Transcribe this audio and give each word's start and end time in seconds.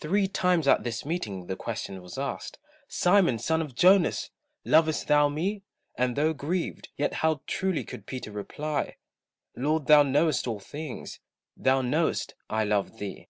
Three 0.00 0.26
times 0.26 0.66
at 0.66 0.82
this 0.82 1.04
meeting 1.04 1.46
the 1.46 1.54
question 1.54 2.02
was 2.02 2.18
asked, 2.18 2.58
"Simon, 2.88 3.38
son 3.38 3.62
of 3.62 3.76
Jonas, 3.76 4.28
lovest 4.64 5.06
thou 5.06 5.28
me?" 5.28 5.62
And 5.96 6.16
though 6.16 6.32
grieved, 6.32 6.88
yet 6.96 7.14
how 7.22 7.42
truly 7.46 7.84
could 7.84 8.04
Peter 8.04 8.32
reply, 8.32 8.96
"Lord 9.54 9.86
thou 9.86 10.02
knowest 10.02 10.48
all 10.48 10.58
things, 10.58 11.20
thou 11.56 11.80
know'st 11.82 12.34
I 12.50 12.64
love 12.64 12.98
thee." 12.98 13.28